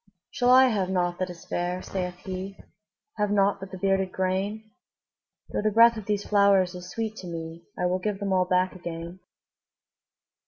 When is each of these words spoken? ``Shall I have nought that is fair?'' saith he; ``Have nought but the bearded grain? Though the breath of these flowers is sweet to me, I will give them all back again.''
``Shall 0.33 0.49
I 0.49 0.69
have 0.69 0.89
nought 0.89 1.19
that 1.19 1.29
is 1.29 1.45
fair?'' 1.45 1.83
saith 1.83 2.15
he; 2.25 2.57
``Have 3.19 3.29
nought 3.29 3.59
but 3.59 3.69
the 3.69 3.77
bearded 3.77 4.11
grain? 4.11 4.71
Though 5.49 5.61
the 5.61 5.69
breath 5.69 5.95
of 5.95 6.07
these 6.07 6.25
flowers 6.27 6.73
is 6.73 6.89
sweet 6.89 7.15
to 7.17 7.27
me, 7.27 7.67
I 7.77 7.85
will 7.85 7.99
give 7.99 8.17
them 8.19 8.33
all 8.33 8.45
back 8.45 8.73
again.'' 8.73 9.19